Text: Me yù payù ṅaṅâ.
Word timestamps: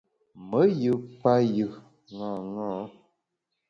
Me 0.49 0.61
yù 0.81 0.93
payù 1.21 1.67
ṅaṅâ. 2.17 2.67